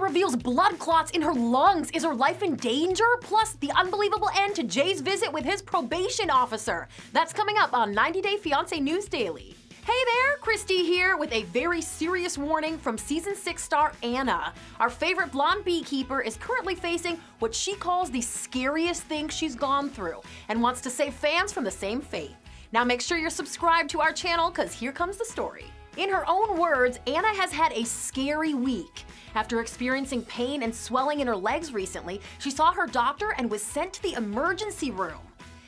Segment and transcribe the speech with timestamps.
[0.00, 1.90] Reveals blood clots in her lungs.
[1.92, 3.04] Is her life in danger?
[3.20, 6.88] Plus, the unbelievable end to Jay's visit with his probation officer.
[7.12, 9.54] That's coming up on 90 Day Fiancé News Daily.
[9.84, 14.52] Hey there, Christy here with a very serious warning from season 6 star Anna.
[14.78, 19.88] Our favorite blonde beekeeper is currently facing what she calls the scariest thing she's gone
[19.88, 22.36] through and wants to save fans from the same fate.
[22.72, 25.66] Now make sure you're subscribed to our channel because here comes the story.
[25.98, 29.04] In her own words, Anna has had a scary week.
[29.34, 33.62] After experiencing pain and swelling in her legs recently, she saw her doctor and was
[33.62, 35.20] sent to the emergency room.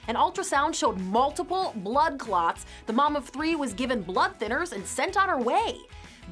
[0.08, 2.64] An ultrasound showed multiple blood clots.
[2.86, 5.76] The mom of three was given blood thinners and sent on her way.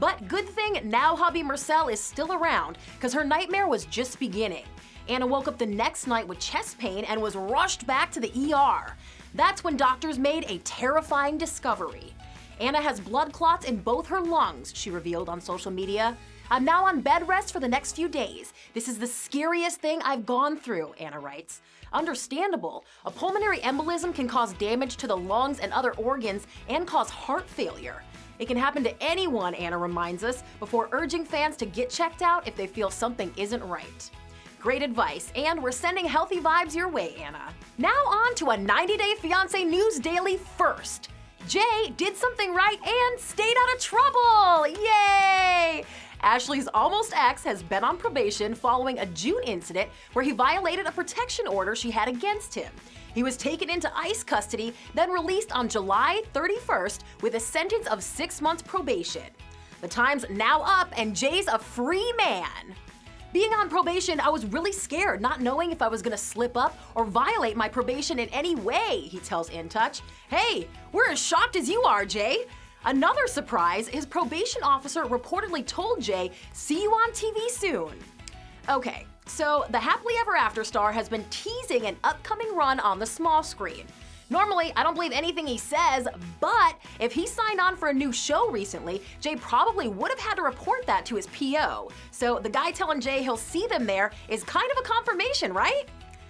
[0.01, 4.65] But good thing now hubby Mursel is still around, because her nightmare was just beginning.
[5.09, 8.55] Anna woke up the next night with chest pain and was rushed back to the
[8.55, 8.95] ER.
[9.35, 12.15] That's when doctors made a terrifying discovery.
[12.63, 16.17] Anna has blood clots in both her lungs, she revealed on social media.
[16.49, 18.53] I'm now on bed rest for the next few days.
[18.73, 21.61] This is the scariest thing I've gone through, Anna writes.
[21.93, 22.85] Understandable.
[23.05, 27.51] A pulmonary embolism can cause damage to the lungs and other organs and cause heart
[27.51, 28.05] failure.
[28.39, 32.47] It can happen to anyone, Anna reminds us, before urging fans to get checked out
[32.47, 34.09] if they feel something isn't right.
[34.61, 37.53] Great advice, and we're sending healthy vibes your way, Anna.
[37.79, 41.09] Now on to a 90 Day Fiancé News Daily first.
[41.49, 44.67] Jay did something right and stayed out of trouble!
[44.69, 45.85] Yay!
[46.23, 50.93] Ashley's almost ex has been on probation following a June incident where he violated a
[50.93, 52.73] protection order she had against him.
[53.13, 58.05] He was taken into ICE custody, then released on July 31st with a sentence of
[58.05, 59.27] six months probation.
[59.81, 62.75] The time's now up and Jay's a free man.
[63.33, 66.79] Being on probation, I was really scared, not knowing if I was gonna slip up
[66.95, 70.03] or violate my probation in any way, he tells In Touch.
[70.29, 72.45] Hey, we're as shocked as you are, Jay.
[72.85, 77.93] Another surprise, his probation officer reportedly told Jay, see you on TV soon.
[78.69, 83.07] Okay, so the Happily Ever After star has been teasing an upcoming run on the
[83.07, 83.87] small screen.
[84.33, 86.09] Normally, I don't believe anything he says,
[86.41, 90.37] but if he signed on for a new show recently, Jay probably would have had
[90.37, 91.91] to report that to his PO.
[92.13, 95.85] So the guy telling Jay he'll see them there is kind of a confirmation, right?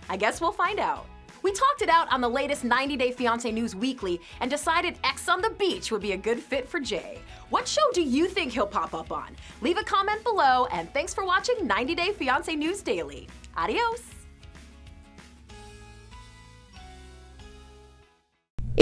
[0.08, 1.06] I guess we'll find out.
[1.44, 5.28] We talked it out on the latest 90 Day Fiancé News Weekly and decided Ex
[5.28, 7.20] on the Beach would be a good fit for Jay.
[7.50, 9.36] What show do you think he'll pop up on?
[9.60, 13.28] Leave a comment below, and thanks for watching 90 Day Fiancé News Daily.
[13.56, 14.21] Adios!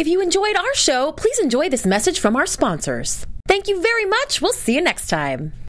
[0.01, 3.27] If you enjoyed our show, please enjoy this message from our sponsors.
[3.47, 4.41] Thank you very much.
[4.41, 5.53] We'll see you next time.